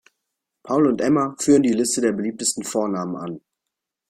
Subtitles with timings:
[0.63, 3.39] Paul und Emma führen die Liste der beliebtesten Vornamen an.